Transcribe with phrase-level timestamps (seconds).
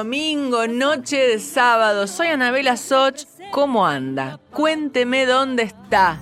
[0.00, 2.06] Domingo, noche de sábado.
[2.06, 3.26] Soy Anabela Soch.
[3.50, 4.40] ¿Cómo anda?
[4.50, 6.18] Cuénteme dónde está,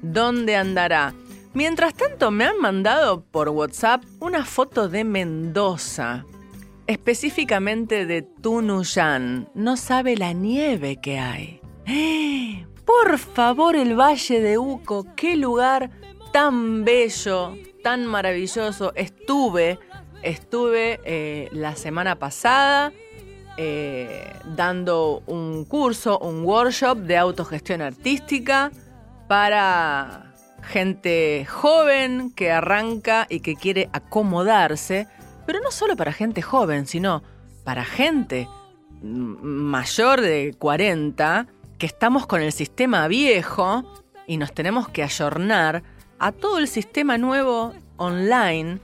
[0.00, 1.12] dónde andará.
[1.52, 6.24] Mientras tanto, me han mandado por WhatsApp una foto de Mendoza,
[6.86, 9.48] específicamente de Tunuyán.
[9.54, 11.60] No sabe la nieve que hay.
[11.84, 12.64] ¡Eh!
[12.84, 15.90] Por favor, el Valle de Uco, qué lugar
[16.32, 18.92] tan bello, tan maravilloso.
[18.94, 19.80] Estuve,
[20.22, 22.92] estuve eh, la semana pasada
[23.56, 28.70] eh, dando un curso, un workshop de autogestión artística
[29.28, 35.06] para gente joven que arranca y que quiere acomodarse,
[35.46, 37.22] pero no solo para gente joven, sino
[37.64, 38.48] para gente
[39.02, 41.46] mayor de 40
[41.78, 43.84] que estamos con el sistema viejo
[44.26, 45.82] y nos tenemos que ayornar
[46.18, 48.80] a todo el sistema nuevo online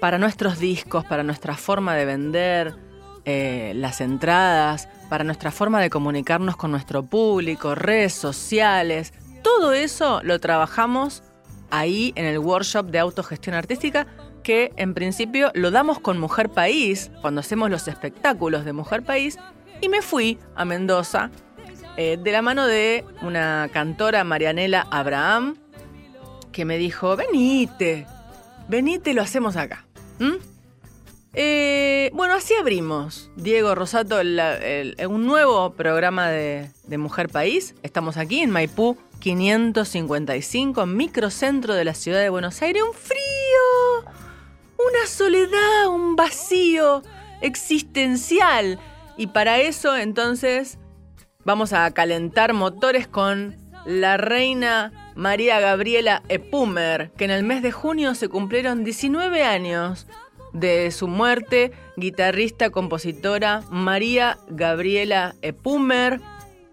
[0.00, 2.89] para nuestros discos, para nuestra forma de vender
[3.24, 9.12] eh, las entradas, para nuestra forma de comunicarnos con nuestro público, redes sociales.
[9.42, 11.22] Todo eso lo trabajamos
[11.70, 14.06] ahí en el workshop de autogestión artística
[14.42, 19.38] que en principio lo damos con Mujer País, cuando hacemos los espectáculos de Mujer País,
[19.80, 21.30] y me fui a Mendoza
[21.96, 25.56] eh, de la mano de una cantora, Marianela Abraham,
[26.52, 28.06] que me dijo, venite,
[28.68, 29.86] venite, lo hacemos acá.
[31.32, 37.74] Eh, bueno, así abrimos, Diego Rosato, el- un nuevo programa de, de Mujer País.
[37.82, 42.82] Estamos aquí en Maipú 555, microcentro de la ciudad de Buenos Aires.
[42.82, 44.12] Un frío,
[44.78, 47.02] una soledad, un vacío
[47.42, 48.78] existencial.
[49.16, 50.78] Y para eso, entonces,
[51.44, 53.56] vamos a calentar motores con
[53.86, 60.06] la reina María Gabriela Epumer, que en el mes de junio se cumplieron 19 años
[60.52, 66.20] de su muerte, guitarrista, compositora María Gabriela Epumer,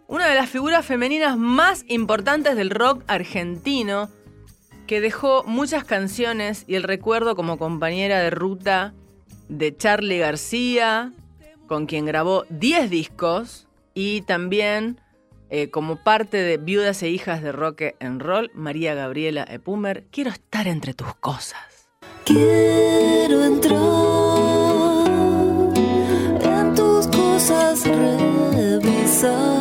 [0.07, 4.09] una de las figuras femeninas más importantes del rock argentino,
[4.87, 8.93] que dejó muchas canciones y el recuerdo como compañera de ruta
[9.49, 11.11] de Charlie García,
[11.67, 15.01] con quien grabó 10 discos, y también
[15.49, 20.29] eh, como parte de Viudas e Hijas de Rock and Roll, María Gabriela Epumer, quiero
[20.29, 21.76] estar entre tus cosas.
[22.27, 23.77] Quiero entrar
[26.43, 29.56] en tus cosas, revisar,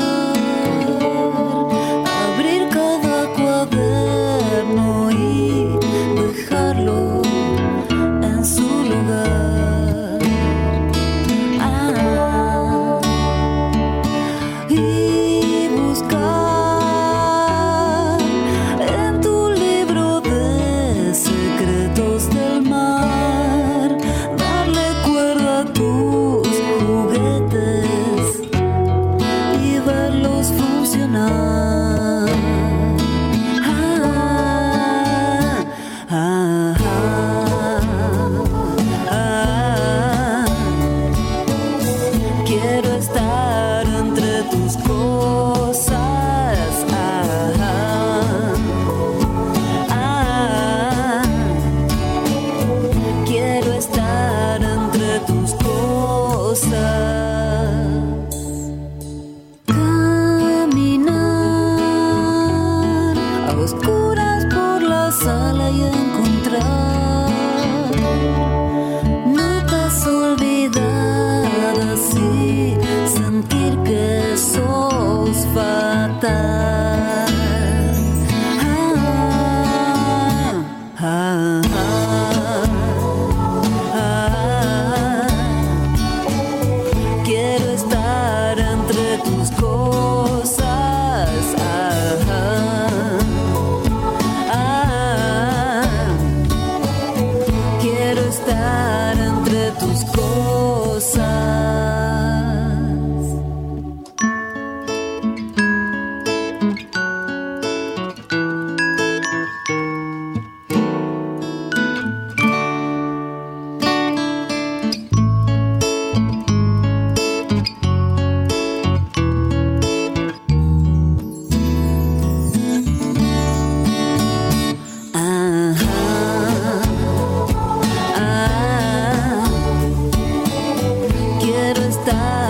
[132.06, 132.45] voltar.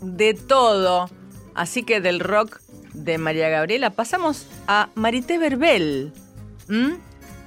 [0.00, 1.08] De todo.
[1.54, 2.60] Así que del rock
[2.92, 6.12] de María Gabriela pasamos a Marité Verbel.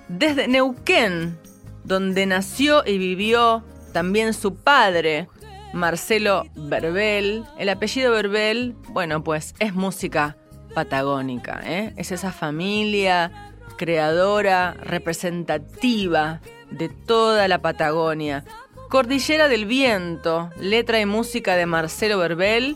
[0.08, 1.38] Desde Neuquén,
[1.84, 3.64] donde nació y vivió
[3.94, 5.28] también su padre,
[5.74, 7.46] Marcelo Verbel.
[7.58, 10.38] El apellido Verbel, bueno, pues es música
[10.74, 11.62] patagónica.
[11.64, 11.94] ¿eh?
[11.98, 18.44] Es esa familia creadora, representativa de toda la Patagonia.
[18.90, 22.76] Cordillera del Viento, letra y música de Marcelo Verbel.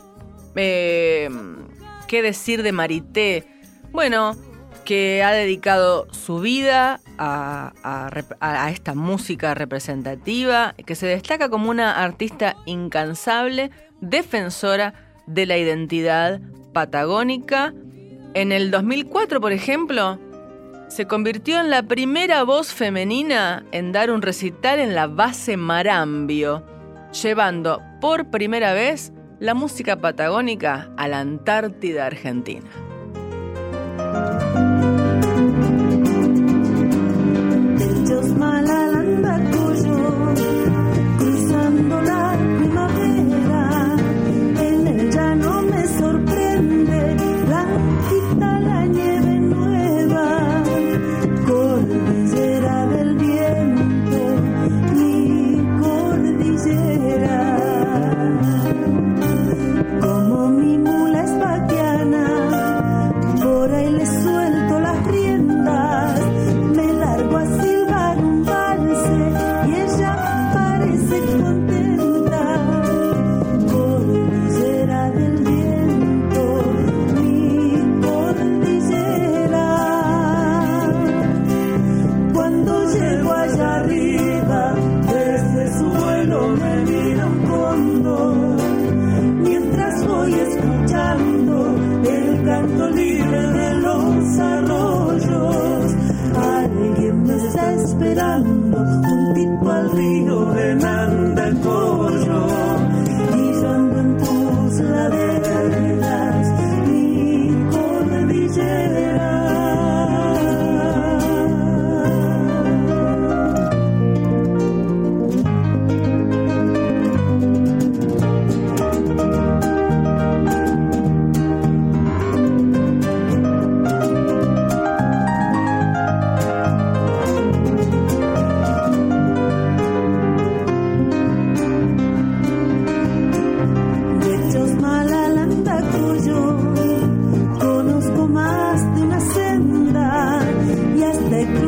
[0.55, 1.27] Eh,
[2.07, 3.47] ¿Qué decir de Marité?
[3.91, 4.35] Bueno,
[4.85, 11.71] que ha dedicado su vida a, a a esta música representativa, que se destaca como
[11.71, 14.93] una artista incansable, defensora
[15.25, 16.41] de la identidad
[16.73, 17.73] patagónica.
[18.35, 20.19] En el 2004, por ejemplo,
[20.93, 26.63] se convirtió en la primera voz femenina en dar un recital en la base Marambio,
[27.23, 32.69] llevando por primera vez la música patagónica a la Antártida Argentina.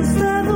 [0.01, 0.54] Hasta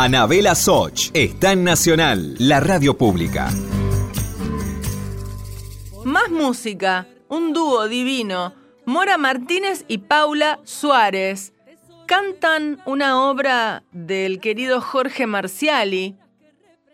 [0.00, 3.50] Anabela Soch está en Nacional, la radio pública.
[6.04, 8.54] Más música, un dúo divino.
[8.86, 11.52] Mora Martínez y Paula Suárez
[12.06, 16.14] cantan una obra del querido Jorge Marciali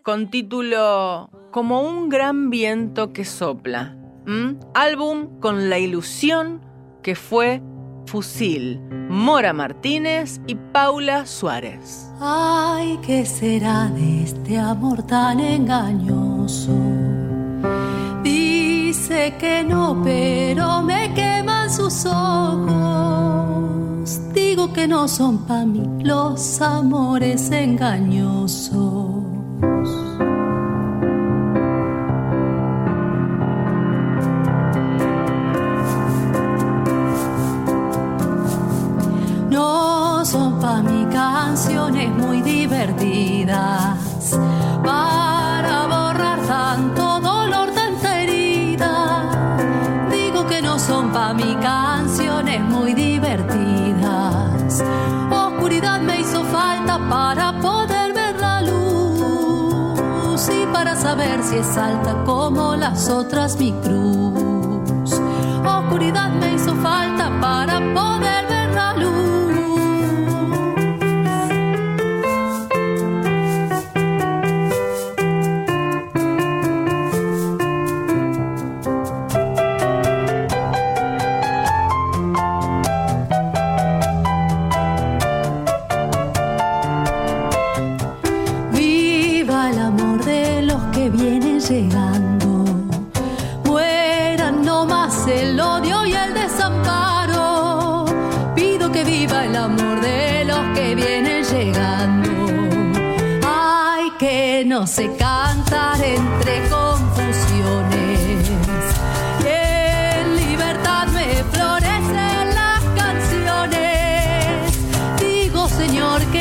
[0.03, 3.99] con título Como un gran viento que sopla.
[4.73, 6.63] Álbum con la ilusión
[7.03, 7.61] que fue
[8.07, 8.81] Fusil.
[9.09, 12.11] Mora Martínez y Paula Suárez.
[12.21, 16.73] Ay, ¿qué será de este amor tan engañoso?
[18.23, 22.75] Dice que no, pero me queman sus ojos.
[24.33, 29.25] Digo que no son para mí los amores engañosos.
[41.85, 44.39] Canciones muy divertidas
[44.83, 50.09] para borrar tanto dolor, tanta herida.
[50.11, 54.83] Digo que no son para mí canciones muy divertidas.
[55.31, 62.25] Oscuridad me hizo falta para poder ver la luz y para saber si es alta
[62.25, 65.21] como las otras mi cruz.
[65.67, 68.34] Oscuridad me hizo falta para poder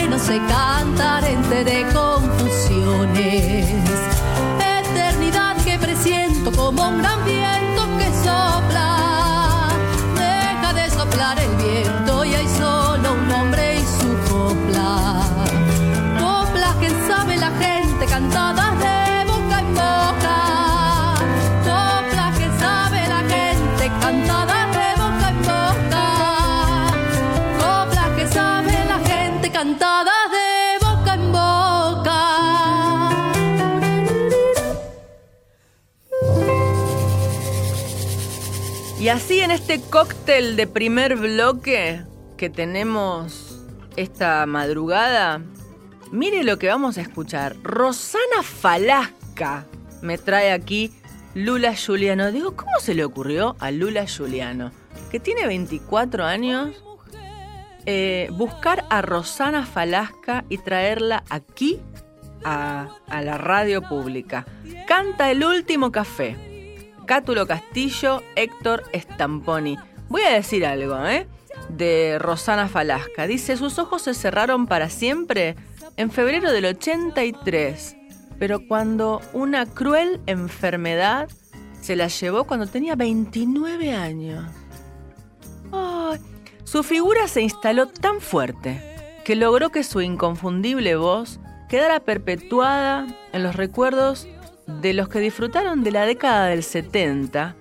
[0.09, 3.52] no sé cantar entre confusiones.
[39.13, 42.01] Así en este cóctel de primer bloque
[42.35, 43.59] que tenemos
[43.95, 45.39] esta madrugada,
[46.11, 47.55] mire lo que vamos a escuchar.
[47.61, 49.67] Rosana Falasca
[50.01, 50.91] me trae aquí
[51.35, 52.31] Lula Juliano.
[52.31, 54.71] Digo, ¿cómo se le ocurrió a Lula Juliano,
[55.11, 56.83] que tiene 24 años,
[57.85, 61.79] eh, buscar a Rosana Falasca y traerla aquí
[62.43, 64.47] a, a la radio pública?
[64.87, 66.52] Canta el último café.
[67.05, 69.77] Cátulo Castillo, Héctor Stamponi.
[70.09, 71.27] Voy a decir algo, ¿eh?
[71.69, 73.27] De Rosana Falasca.
[73.27, 75.55] Dice, sus ojos se cerraron para siempre
[75.97, 77.95] en febrero del 83,
[78.39, 81.29] pero cuando una cruel enfermedad
[81.81, 84.45] se la llevó cuando tenía 29 años.
[86.63, 88.81] Su figura se instaló tan fuerte
[89.25, 94.27] que logró que su inconfundible voz quedara perpetuada en los recuerdos
[94.67, 97.55] de los que disfrutaron de la década del 70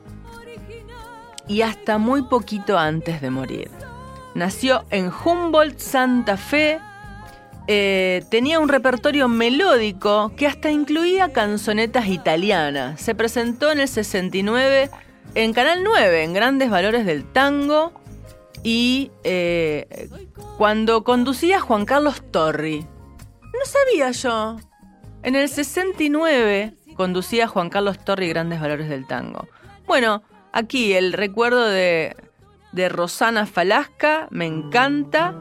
[1.48, 3.70] y hasta muy poquito antes de morir.
[4.34, 6.80] Nació en Humboldt, Santa Fe.
[7.68, 13.00] eh, tenía un repertorio melódico que hasta incluía canzonetas italianas.
[13.00, 14.90] Se presentó en el 69
[15.34, 17.92] en Canal 9, en Grandes Valores del Tango.
[18.64, 20.08] Y eh,
[20.56, 22.86] cuando conducía Juan Carlos Torri.
[23.42, 24.56] No sabía yo.
[25.22, 29.48] En el 69 conducía Juan Carlos Torri Grandes Valores del Tango.
[29.86, 30.22] Bueno,
[30.52, 32.14] aquí el recuerdo de,
[32.72, 35.34] de Rosana Falasca, me encanta.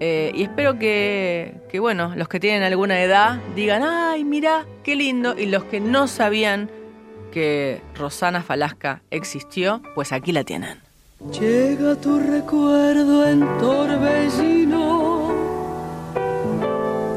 [0.00, 4.96] eh, y espero que, que, bueno, los que tienen alguna edad digan, ay, mira, qué
[4.96, 5.34] lindo.
[5.38, 6.70] Y los que no sabían
[7.32, 10.80] que Rosana Falasca existió, pues aquí la tienen.
[11.32, 15.32] Llega tu recuerdo en torbellino,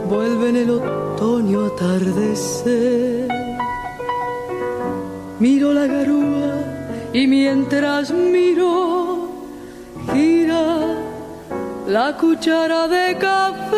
[0.07, 3.26] vuelve en el otoño atardecer.
[5.39, 6.56] Miro la garúa
[7.13, 9.29] y mientras miro,
[10.12, 10.98] gira
[11.88, 13.77] la cuchara de café.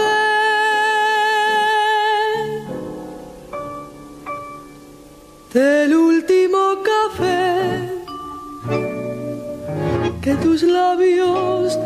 [5.54, 7.90] Del último café
[10.22, 11.78] que tus labios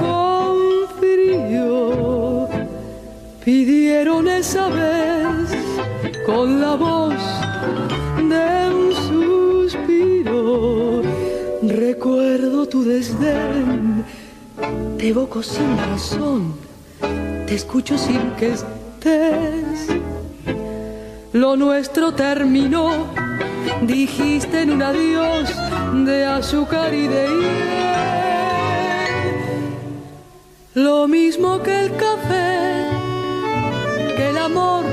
[0.00, 0.56] con
[0.98, 2.48] frío
[3.44, 5.50] pidieron esa vez
[6.26, 7.14] con la voz
[8.28, 8.92] de un
[9.72, 11.02] suspiro.
[11.62, 14.04] Recuerdo tu desdén,
[14.98, 16.54] te evoco sin razón,
[17.46, 19.88] te escucho sin que estés.
[21.32, 23.06] Lo nuestro terminó,
[23.82, 25.52] dijiste en un adiós
[26.04, 27.86] de azúcar y de hiel.
[30.74, 32.88] Lo mismo que el café,
[34.16, 34.84] que el amor,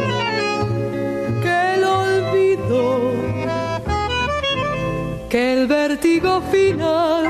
[5.93, 7.22] vértigo final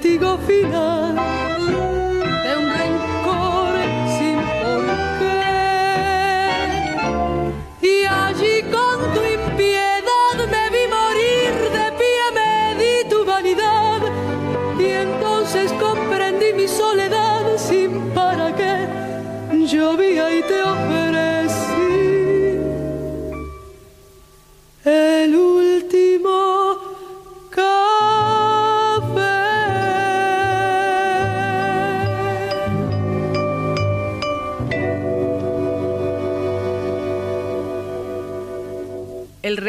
[0.00, 1.09] vértigo final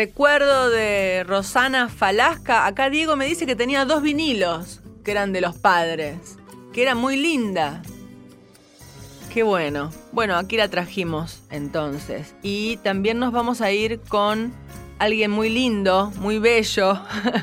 [0.01, 2.65] recuerdo de Rosana Falasca.
[2.65, 6.39] Acá Diego me dice que tenía dos vinilos que eran de los padres.
[6.73, 7.83] Que era muy linda.
[9.31, 9.91] Qué bueno.
[10.11, 12.33] Bueno, aquí la trajimos entonces.
[12.41, 14.51] Y también nos vamos a ir con
[14.97, 16.99] alguien muy lindo, muy bello,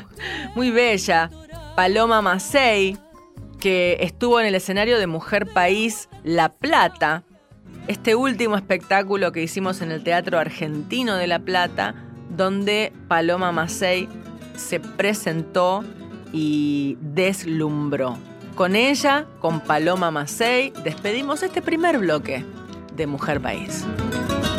[0.55, 1.29] muy bella.
[1.77, 2.97] Paloma Macei,
[3.61, 7.23] que estuvo en el escenario de Mujer País La Plata.
[7.87, 12.08] Este último espectáculo que hicimos en el Teatro Argentino de La Plata,
[12.39, 14.07] donde Paloma Macei
[14.55, 15.83] se presentó
[16.31, 18.17] y deslumbró.
[18.55, 22.45] Con ella, con Paloma Macei, despedimos este primer bloque
[22.95, 23.85] de Mujer País.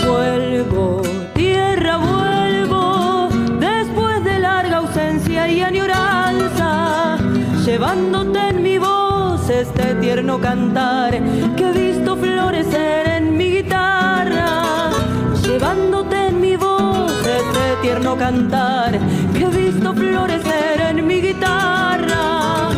[0.06, 1.00] Vuelvo,
[1.34, 7.16] tierra, vuelvo, después de larga ausencia y añoranza,
[7.64, 11.12] llevándote en mi voz este tierno cantar
[11.56, 12.59] que he visto florecer
[17.82, 18.98] tierno cantar
[19.32, 22.68] que he visto florecer en mi guitarra.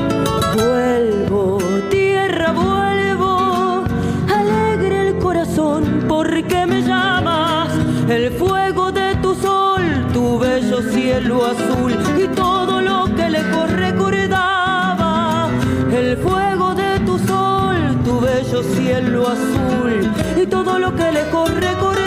[0.55, 1.59] Vuelvo,
[1.91, 3.85] tierra, vuelvo,
[4.33, 7.71] alegre el corazón porque me llamas,
[8.09, 15.49] el fuego de tu sol, tu bello cielo azul y todo lo que lejos recordaba,
[15.93, 22.02] el fuego de tu sol, tu bello cielo azul y todo lo que lejos recordaba,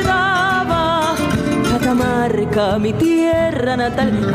[2.56, 4.34] Mi tierra natal,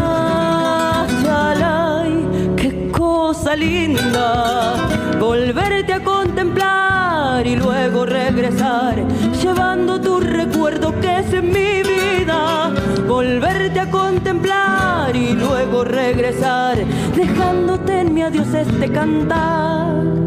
[1.08, 4.74] Ayalay, qué cosa linda,
[5.18, 8.96] volverte a contemplar y luego regresar,
[9.42, 12.70] llevando tu recuerdo que es en mi vida,
[13.08, 16.76] volverte a contemplar y luego regresar,
[17.16, 20.19] dejándote en mi adiós este cantar.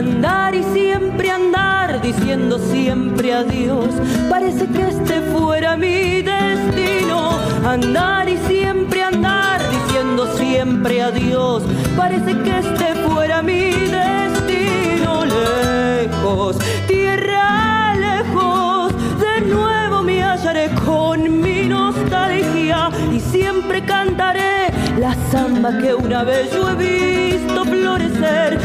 [0.00, 3.90] Andar y siempre andar, diciendo siempre adiós.
[4.30, 7.38] Parece que este fuera mi destino.
[7.66, 11.64] Andar y siempre andar, diciendo siempre adiós.
[11.98, 15.26] Parece que este fuera mi destino.
[15.26, 25.76] Lejos, tierra lejos, de nuevo me hallaré con mi nostalgia y siempre cantaré la samba
[25.76, 28.58] que una vez yo he visto florecer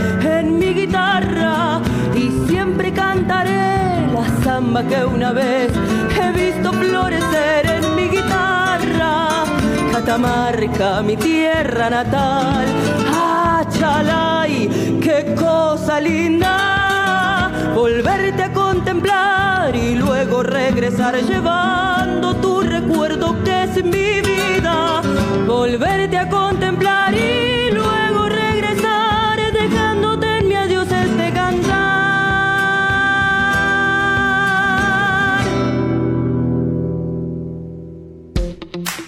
[0.66, 1.80] mi guitarra
[2.16, 5.72] y siempre cantaré la samba que una vez
[6.20, 9.44] he visto florecer en mi guitarra.
[9.92, 12.66] Catamarca, mi tierra natal.
[13.14, 17.52] Ah, chalay, qué cosa linda.
[17.76, 25.02] Volverte a contemplar y luego regresar llevando tu recuerdo que es mi vida.
[25.46, 27.45] Volverte a contemplar y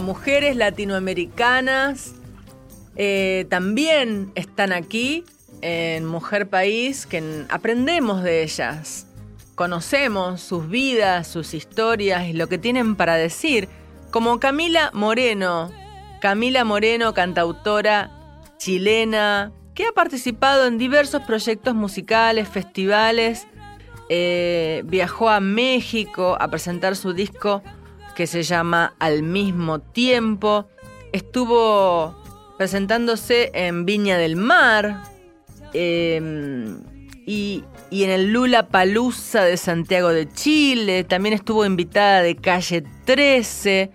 [0.00, 2.14] Mujeres latinoamericanas
[2.96, 5.24] eh, también están aquí
[5.62, 9.06] en Mujer País, que aprendemos de ellas,
[9.54, 13.68] conocemos sus vidas, sus historias y lo que tienen para decir,
[14.10, 15.70] como Camila Moreno,
[16.20, 18.10] Camila Moreno, cantautora
[18.58, 23.46] chilena, que ha participado en diversos proyectos musicales, festivales,
[24.08, 27.62] eh, viajó a México a presentar su disco
[28.16, 30.66] que se llama Al mismo tiempo.
[31.12, 32.16] Estuvo
[32.56, 35.02] presentándose en Viña del Mar
[35.74, 36.20] eh,
[37.26, 41.04] y, y en el Lula Palusa de Santiago de Chile.
[41.04, 43.90] También estuvo invitada de Calle 13.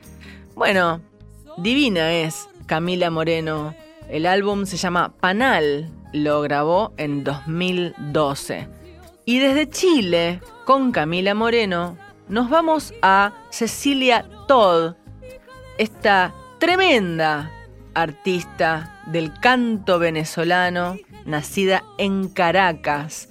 [0.55, 1.01] Bueno,
[1.57, 3.75] divina es Camila Moreno.
[4.07, 5.89] El álbum se llama Panal.
[6.13, 8.67] Lo grabó en 2012.
[9.25, 11.97] Y desde Chile, con Camila Moreno,
[12.31, 14.95] nos vamos a Cecilia Todd,
[15.77, 17.51] esta tremenda
[17.93, 23.27] artista del canto venezolano, nacida en Caracas.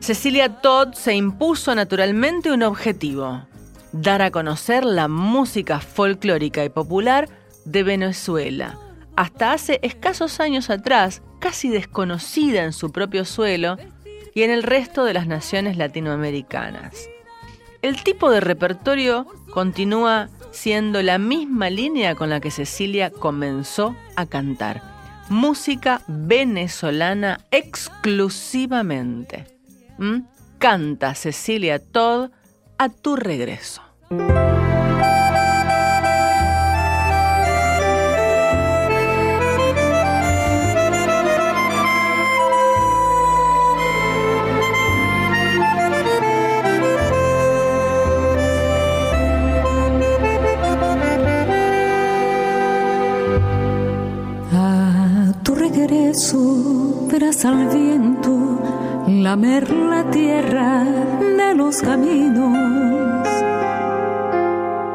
[0.00, 3.46] Cecilia Todd se impuso naturalmente un objetivo,
[3.92, 7.30] dar a conocer la música folclórica y popular
[7.64, 8.78] de Venezuela,
[9.16, 13.78] hasta hace escasos años atrás, casi desconocida en su propio suelo
[14.34, 17.08] y en el resto de las naciones latinoamericanas.
[17.82, 24.26] El tipo de repertorio continúa siendo la misma línea con la que Cecilia comenzó a
[24.26, 24.82] cantar.
[25.28, 29.46] Música venezolana exclusivamente.
[29.98, 30.20] ¿Mm?
[30.58, 32.30] Canta Cecilia Todd
[32.78, 33.82] a tu regreso.
[57.10, 58.58] Verás al viento
[59.06, 63.28] lamer la tierra de los caminos.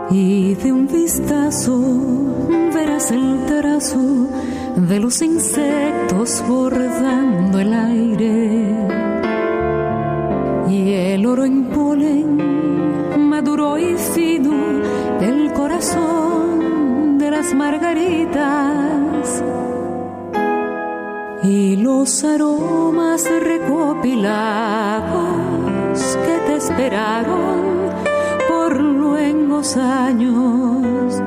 [0.10, 1.80] Y de un vistazo
[2.74, 4.30] verás el trazo
[4.76, 8.76] de los insectos bordando el aire.
[10.72, 14.54] Y el oro en polen maduro y fino
[15.22, 18.91] el corazón de las margaritas
[21.52, 24.32] y los aromas recopilados
[26.26, 27.90] que te esperaron
[28.48, 31.22] por luengos años.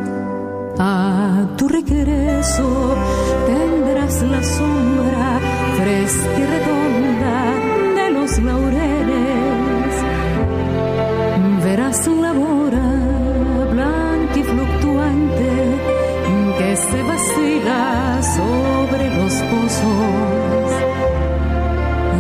[0.79, 2.97] A tu regreso
[3.47, 5.41] tendrás la sombra
[5.77, 7.37] fresca y redonda
[8.03, 8.94] de los laureles.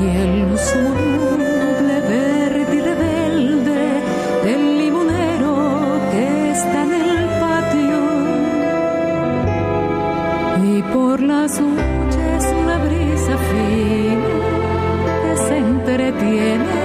[0.00, 3.82] Y el mueble verde y rebelde
[4.44, 5.52] del limonero
[6.12, 8.02] que está en el patio.
[10.72, 14.28] Y por las noches una brisa fina
[15.22, 16.83] que se entretiene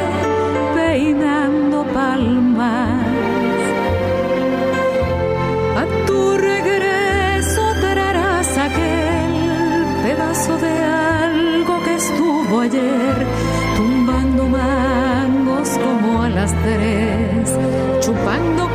[13.75, 17.57] tumbando mangos como a las tres,
[17.99, 18.68] chupando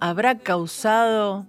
[0.00, 1.46] habrá causado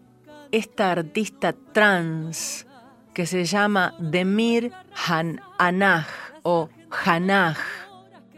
[0.52, 2.66] esta artista trans
[3.14, 4.72] que se llama Demir
[5.08, 5.42] Han
[6.44, 6.70] o
[7.06, 7.58] Hanaj?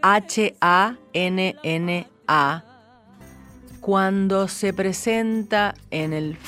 [0.02, 0.94] H-A-N-N-A,
[3.80, 6.38] cuando se presenta en el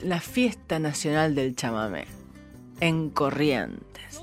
[0.00, 2.06] la Fiesta Nacional del Chamamé,
[2.80, 4.22] en Corrientes.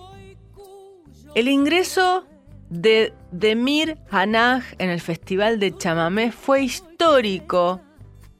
[1.36, 2.26] El ingreso
[2.70, 7.82] de Demir Hanaj en el Festival de Chamamé fue histórico.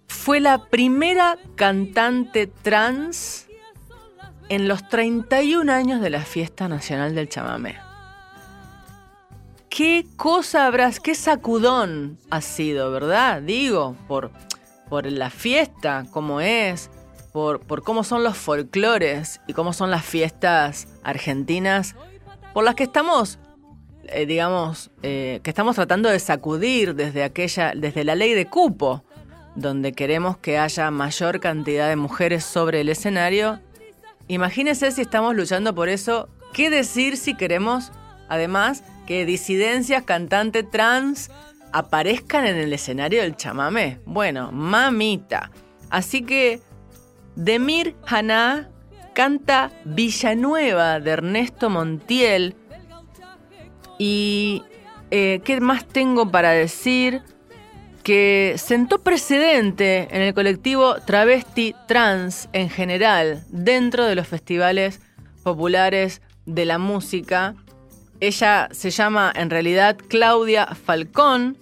[0.08, 3.48] Fue la primera cantante trans
[4.50, 7.78] en los 31 años de la Fiesta Nacional del Chamamé.
[9.70, 13.42] ¿Qué cosa habrás, qué sacudón ha sido, verdad?
[13.42, 14.32] Digo, por,
[14.90, 16.90] por la fiesta, cómo es,
[17.34, 21.96] por, por cómo son los folclores y cómo son las fiestas argentinas,
[22.54, 23.38] por las que estamos
[24.08, 29.04] eh, digamos, eh, que estamos tratando de sacudir desde aquella, desde la ley de cupo,
[29.56, 33.60] donde queremos que haya mayor cantidad de mujeres sobre el escenario.
[34.28, 36.30] Imagínense si estamos luchando por eso.
[36.54, 37.92] ¿Qué decir si queremos,
[38.30, 41.32] además, que disidencias, cantantes trans
[41.72, 44.00] aparezcan en el escenario del chamamé?
[44.06, 45.52] Bueno, mamita.
[45.90, 46.62] Así que
[47.36, 48.70] Demir Haná
[49.14, 52.56] canta Villanueva de Ernesto Montiel,
[53.98, 54.64] y
[55.12, 57.22] eh, ¿qué más tengo para decir?
[58.06, 65.02] Que sentó precedente en el colectivo travesti trans en general, dentro de los festivales
[65.44, 67.56] populares de la música.
[68.20, 71.58] Ella se llama en realidad Claudia Falcón,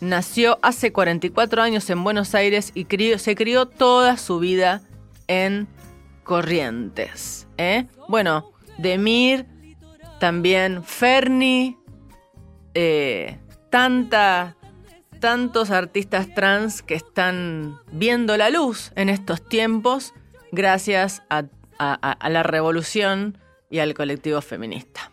[0.00, 2.86] nació hace 44 años en Buenos Aires y
[3.18, 4.82] se crió toda su vida
[5.28, 5.68] en
[6.24, 7.46] Corrientes.
[7.58, 7.86] ¿eh?
[8.08, 9.46] Bueno, Demir
[10.18, 11.76] también Ferni,
[12.74, 13.38] eh,
[13.70, 14.56] tanta,
[15.24, 20.12] tantos artistas trans que están viendo la luz en estos tiempos
[20.52, 23.38] gracias a la revolución
[23.70, 25.10] y al colectivo feminista.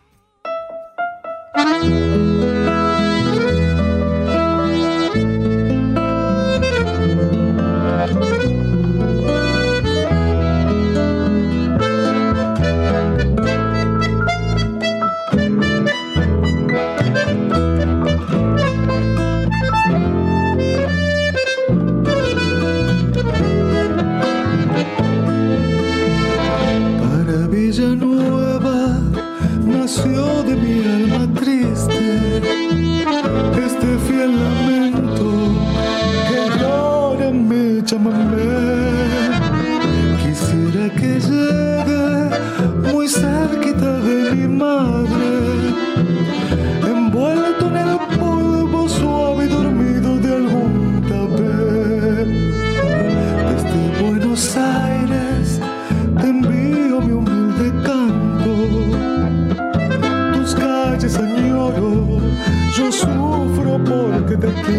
[64.40, 64.72] Que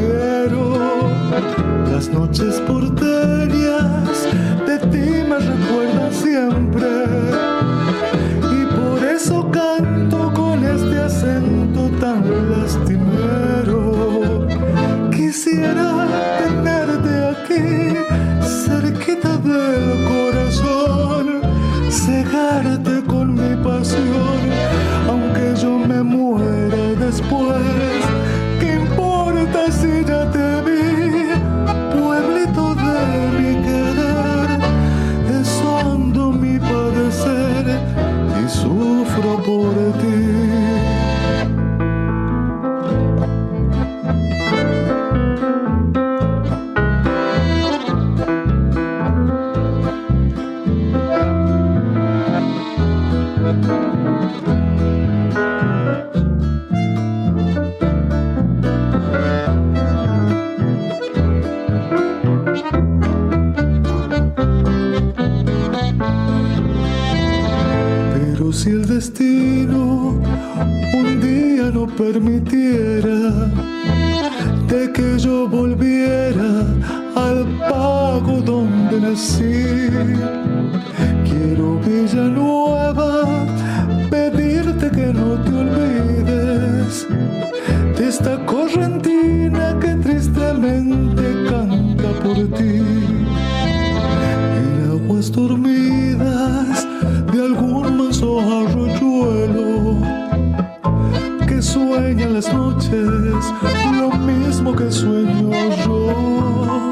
[103.99, 105.51] lo mismo que sueño
[105.86, 106.91] yo.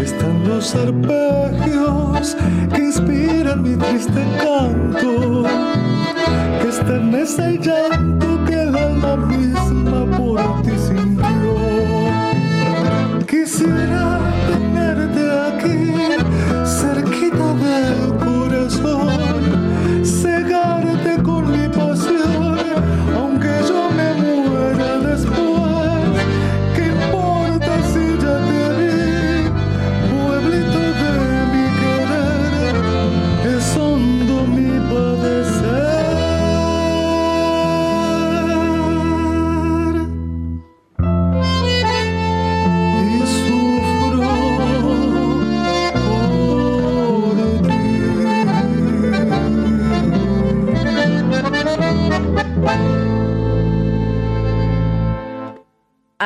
[0.00, 2.36] Están los arpegios
[2.74, 5.44] que inspiran mi triste canto,
[6.60, 11.26] que esternece el llanto que el alma misma por ti sintió.
[13.26, 14.18] Quisiera
[14.48, 15.80] tenerte aquí,
[16.64, 19.27] cerquita del corazón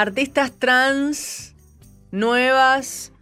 [0.03, 1.55] artistas trans
[2.11, 3.13] nuevas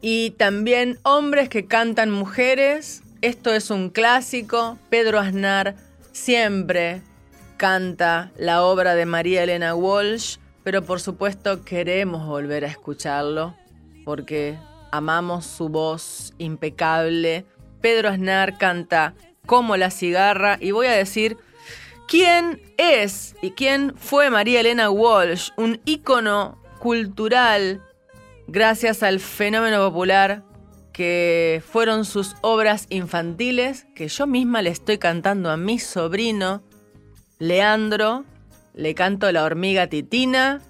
[0.00, 3.02] y también hombres que cantan mujeres.
[3.20, 4.78] Esto es un clásico.
[4.88, 5.76] Pedro Aznar
[6.10, 7.02] siempre
[7.58, 13.54] canta la obra de María Elena Walsh, pero por supuesto queremos volver a escucharlo
[14.06, 14.58] porque
[14.92, 17.44] amamos su voz impecable.
[17.82, 19.12] Pedro Aznar canta
[19.44, 21.36] como la cigarra y voy a decir
[22.12, 27.80] quién es y quién fue María Elena Walsh, un ícono cultural
[28.46, 30.44] gracias al fenómeno popular
[30.92, 36.62] que fueron sus obras infantiles que yo misma le estoy cantando a mi sobrino
[37.38, 38.26] Leandro,
[38.74, 40.60] le canto la hormiga titina.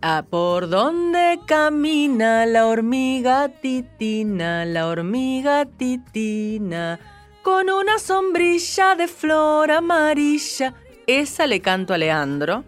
[0.00, 7.00] A por dónde camina la hormiga titina, la hormiga titina,
[7.42, 10.74] con una sombrilla de flor amarilla.
[11.06, 12.64] Esa le canto a Leandro.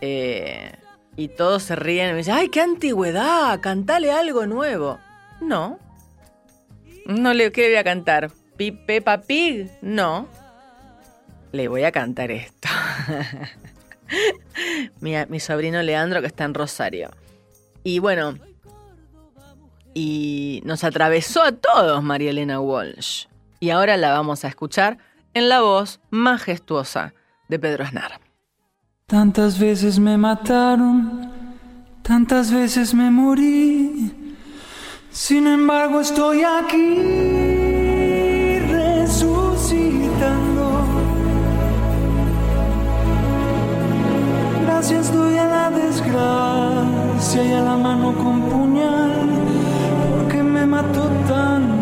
[0.00, 0.72] Eh,
[1.16, 3.60] y todos se ríen y me dicen, ¡ay, qué antigüedad!
[3.60, 4.98] Cantale algo nuevo.
[5.40, 5.78] No.
[7.06, 8.30] No le, ¿qué voy a cantar?
[8.56, 9.70] ¿Peppa Pig?
[9.80, 10.28] No.
[11.52, 12.68] Le voy a cantar esto.
[15.00, 17.10] mi, mi sobrino Leandro que está en Rosario.
[17.84, 18.38] Y bueno,
[19.94, 23.26] y nos atravesó a todos María Elena Walsh.
[23.62, 24.98] Y ahora la vamos a escuchar
[25.34, 27.14] en la voz majestuosa
[27.48, 28.18] de Pedro Aznar.
[29.06, 31.30] Tantas veces me mataron,
[32.02, 34.36] tantas veces me morí.
[35.12, 36.98] Sin embargo estoy aquí
[38.68, 39.44] resucitando.
[44.64, 49.30] Gracias doy a la desgracia y a la mano con puñal,
[50.16, 51.81] porque me mató tan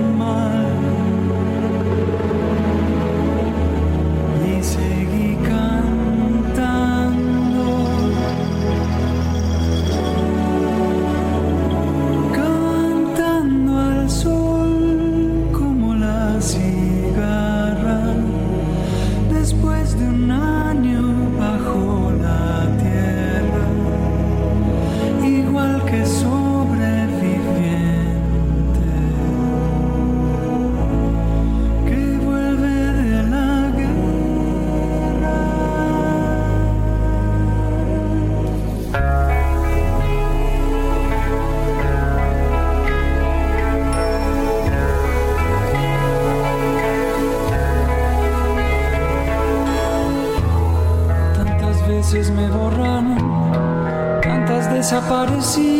[54.91, 55.80] tantas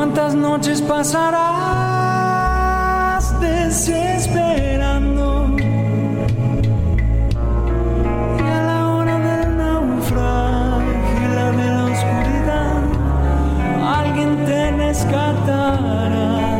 [0.00, 1.28] cuántas noches pasarás
[3.38, 5.54] desesperando.
[8.38, 12.82] Y a la hora del naufragio la de la oscuridad,
[13.98, 16.59] alguien te rescatará.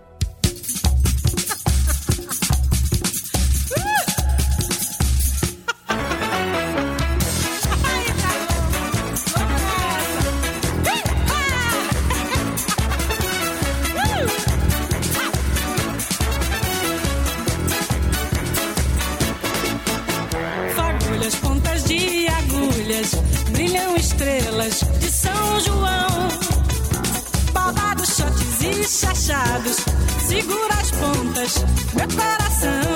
[31.41, 31.65] horas.
[31.93, 32.90] Meu coração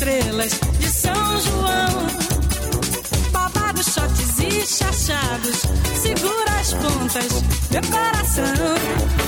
[0.00, 2.06] estrelas de São João.
[3.32, 5.62] Babados, shots e chachados,
[6.00, 9.19] segura as pontas, meu coração.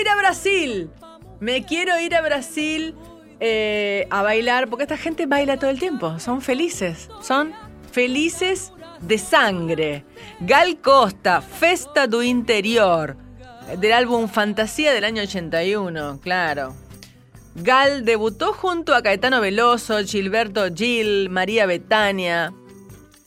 [0.00, 0.90] Ir a Brasil!
[1.40, 2.94] Me quiero ir a Brasil
[3.40, 6.20] eh, a bailar, porque esta gente baila todo el tiempo.
[6.20, 7.08] Son felices.
[7.20, 7.52] Son
[7.90, 10.04] felices de sangre.
[10.40, 13.16] Gal Costa, Festa do Interior,
[13.78, 16.74] del álbum Fantasía del año 81, claro.
[17.54, 22.52] Gal debutó junto a Caetano Veloso, Gilberto Gil, María Betania,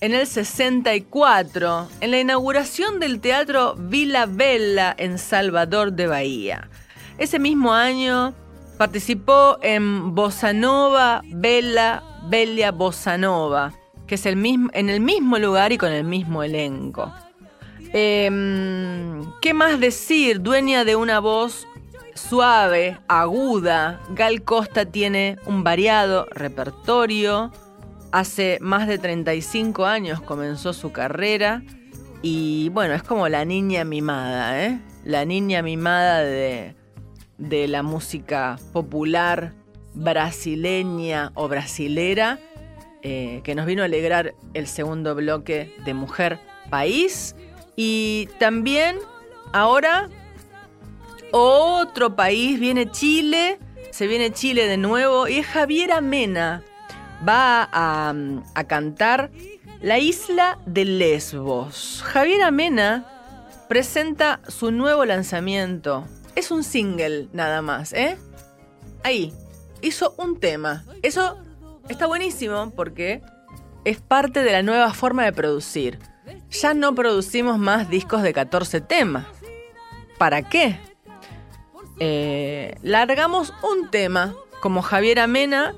[0.06, 6.70] en el 64, en la inauguración del Teatro Villa Bella en Salvador de Bahía.
[7.18, 8.36] Ese mismo año
[8.78, 13.74] participó en Bossa Nova Bella Bella Bossa Nova,
[14.06, 17.12] que es el mismo, en el mismo lugar y con el mismo elenco.
[17.92, 20.40] Em, ¿Qué más decir?
[20.40, 21.68] Dueña de una voz
[22.14, 27.52] suave, aguda, Gal Costa tiene un variado repertorio
[28.16, 31.64] Hace más de 35 años comenzó su carrera
[32.22, 34.80] y bueno, es como la niña mimada, ¿eh?
[35.04, 36.78] La niña mimada de,
[37.38, 39.52] de la música popular
[39.96, 42.40] brasileña o brasilera
[43.02, 46.40] eh, que nos vino a alegrar el segundo bloque de Mujer
[46.70, 47.36] País.
[47.76, 48.96] Y también
[49.52, 50.08] ahora
[51.32, 53.60] otro país, viene Chile,
[53.92, 56.64] se viene Chile de nuevo y es Javiera Mena.
[57.28, 58.14] Va a,
[58.54, 59.32] a cantar
[59.82, 62.04] La isla de Lesbos.
[62.06, 63.06] Javiera Mena
[63.68, 66.06] presenta su nuevo lanzamiento.
[66.36, 68.18] Es un single nada más, ¿eh?
[69.04, 69.34] Ahí,
[69.82, 70.84] hizo un tema.
[71.02, 71.38] Eso
[71.90, 73.22] está buenísimo porque
[73.84, 76.00] es parte de la nueva forma de producir.
[76.52, 79.26] Ya no producimos más discos de 14 temas.
[80.18, 80.80] ¿Para qué?
[82.00, 85.76] Eh, largamos un tema como Javier Amena,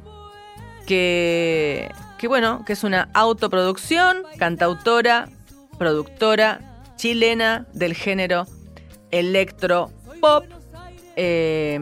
[0.88, 1.92] que,
[2.28, 5.30] bueno, que es una autoproducción, cantautora,
[5.78, 6.62] productora
[6.96, 8.48] chilena del género
[9.12, 10.46] electro pop.
[11.16, 11.80] Eh,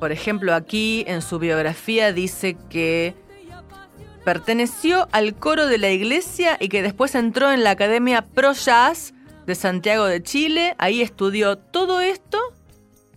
[0.00, 3.14] por ejemplo, aquí en su biografía dice que
[4.24, 9.14] perteneció al coro de la iglesia y que después entró en la Academia Pro Jazz
[9.46, 10.74] de Santiago de Chile.
[10.78, 12.38] Ahí estudió todo esto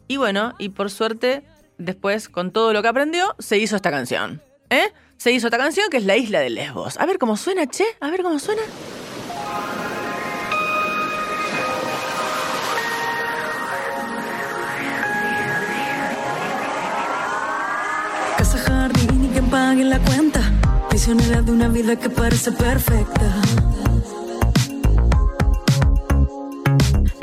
[0.08, 1.44] y bueno, y por suerte,
[1.78, 4.42] después con todo lo que aprendió, se hizo esta canción.
[4.70, 4.94] ¿Eh?
[5.18, 6.98] Se hizo esta canción que es La Isla de Lesbos.
[6.98, 7.86] A ver cómo suena, che.
[8.00, 8.62] A ver cómo suena.
[18.38, 20.42] Casa, jardín y que pague la cuenta.
[20.90, 23.42] Prisionera de una vida que parece perfecta.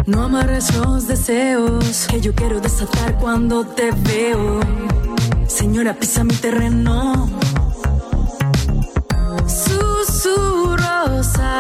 [0.06, 4.60] No amarres los deseos que yo quiero desatar cuando te veo.
[5.48, 7.35] Señora, pisa mi terreno.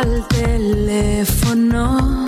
[0.00, 2.24] Al teléfono.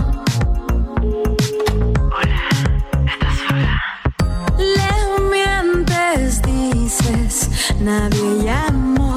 [4.58, 4.92] Le
[5.30, 7.50] mientes, dices,
[7.80, 9.07] nadie llamó.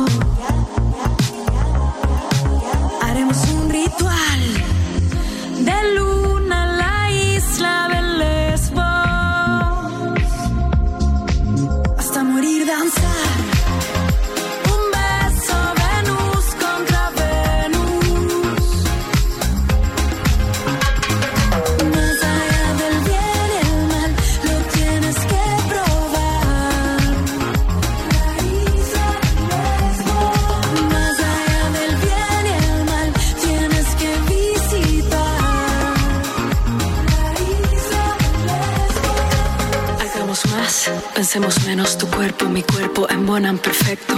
[41.34, 44.16] Pensemos menos tu cuerpo, mi cuerpo embonan perfecto.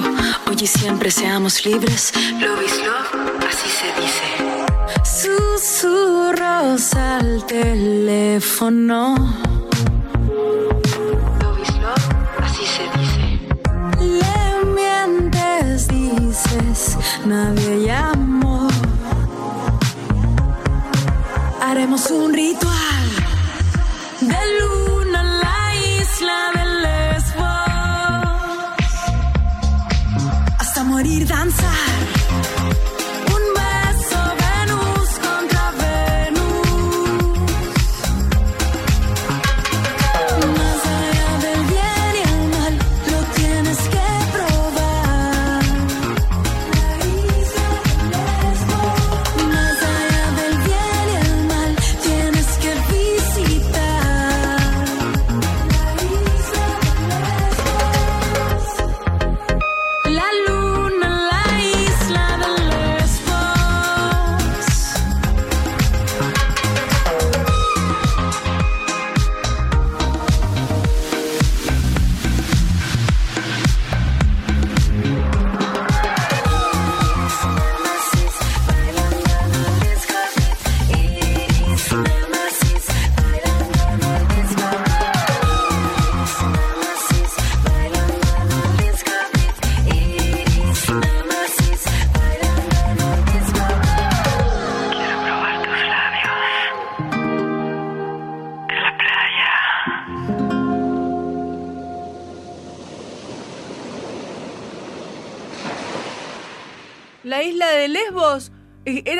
[0.47, 2.11] Hoy y siempre seamos libres.
[2.39, 3.13] Love is love,
[3.47, 4.25] así se dice.
[5.61, 9.15] Susurros al teléfono.
[11.39, 12.09] Love is love,
[12.41, 13.39] así se dice.
[13.99, 18.67] Le mientes, dices, nadie llamó.
[21.61, 23.22] Haremos un ritual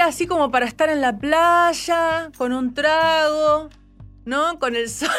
[0.06, 3.70] así como para estar en la playa, con un trago,
[4.26, 4.60] ¿no?
[4.60, 5.10] Con el sol.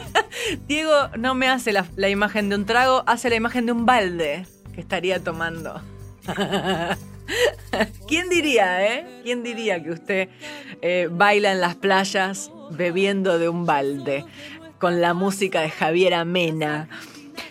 [0.68, 3.86] Diego no me hace la, la imagen de un trago, hace la imagen de un
[3.86, 5.80] balde que estaría tomando
[8.06, 9.20] ¿Quién diría, eh?
[9.22, 10.28] ¿Quién diría que usted
[10.82, 14.24] eh, baila en las playas bebiendo de un balde
[14.78, 16.88] con la música de Javier Amena?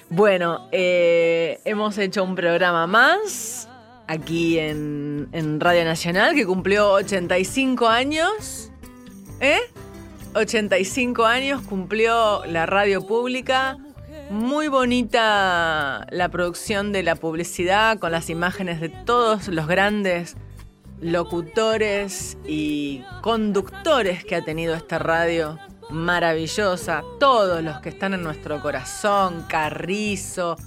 [0.10, 3.68] Bueno, eh, hemos hecho un programa más
[4.08, 8.72] aquí en, Radio Nacional que cumplió 85 años.
[9.40, 9.60] ¿Eh?
[10.34, 13.78] 85 años cumplió la radio pública.
[14.30, 20.36] Muy bonita la producción de la publicidad con las imágenes de todos los grandes
[21.00, 25.58] locutores y conductores que ha tenido esta radio
[25.90, 27.04] maravillosa.
[27.20, 30.58] Todos los que están en nuestro corazón, Carrizo,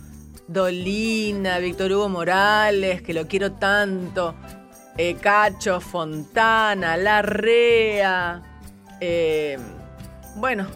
[0.51, 4.34] Dolina, Víctor Hugo Morales, que lo quiero tanto,
[4.96, 8.42] eh, Cacho, Fontana, Larrea,
[9.01, 9.57] eh,
[10.34, 10.66] bueno,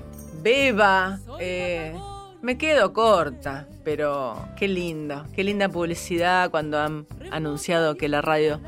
[0.41, 1.19] Beba.
[1.41, 1.93] Eh,
[2.41, 8.61] me quedo corta, pero qué lindo, qué linda publicidad cuando han anunciado que la radio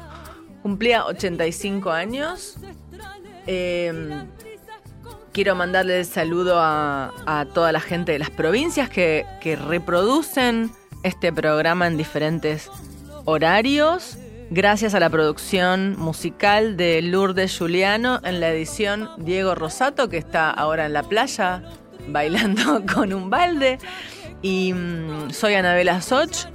[0.64, 2.56] cumplía 85 años.
[5.32, 9.24] Quiero mandarle el saludo a, toda la gente de las provincias que
[9.68, 10.72] reproducen
[11.06, 12.68] este programa en diferentes
[13.26, 14.18] horarios.
[14.50, 20.50] Gracias a la producción musical de Lourdes Juliano en la edición Diego Rosato, que está
[20.50, 21.62] ahora en la playa
[22.08, 23.78] bailando con un balde.
[24.42, 26.46] Y mmm, soy Anabela Soch.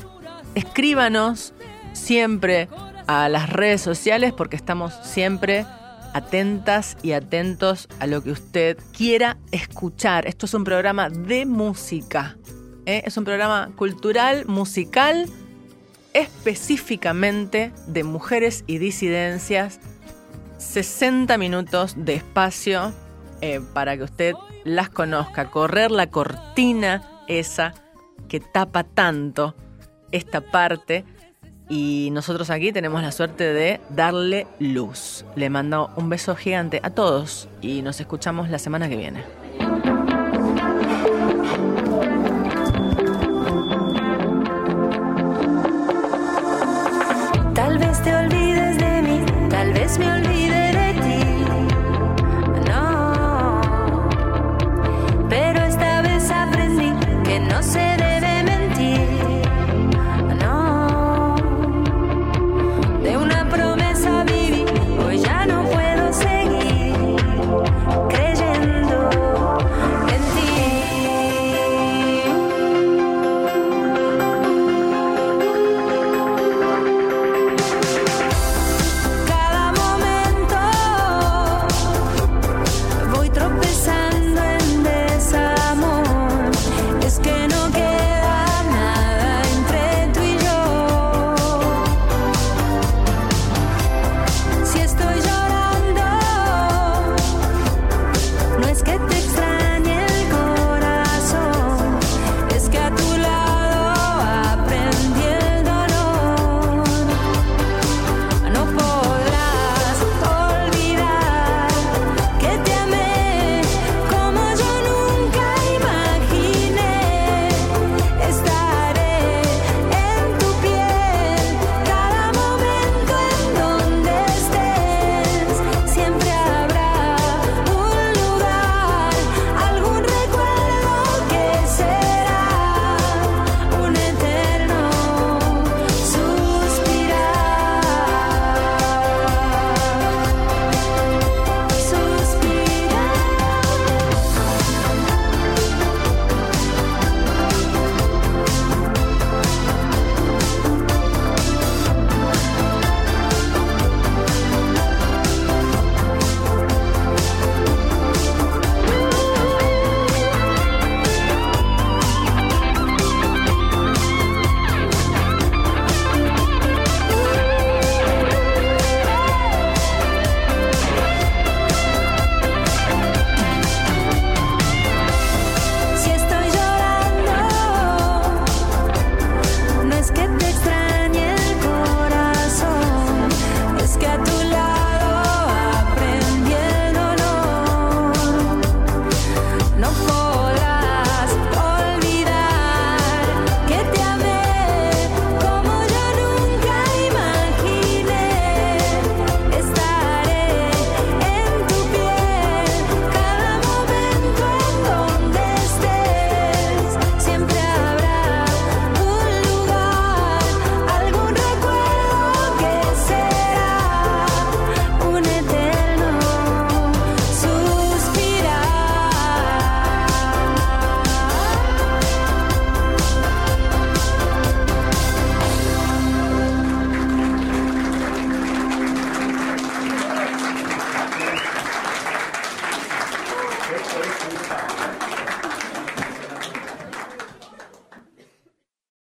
[0.53, 1.53] Escríbanos
[1.93, 2.67] siempre
[3.07, 5.65] a las redes sociales porque estamos siempre
[6.13, 10.27] atentas y atentos a lo que usted quiera escuchar.
[10.27, 12.35] Esto es un programa de música.
[12.91, 13.03] ¿Eh?
[13.05, 15.27] Es un programa cultural, musical,
[16.13, 19.79] específicamente de mujeres y disidencias.
[20.57, 22.93] 60 minutos de espacio
[23.41, 24.33] eh, para que usted
[24.63, 27.73] las conozca, correr la cortina esa
[28.27, 29.55] que tapa tanto
[30.11, 31.03] esta parte
[31.67, 35.25] y nosotros aquí tenemos la suerte de darle luz.
[35.35, 39.40] Le mando un beso gigante a todos y nos escuchamos la semana que viene.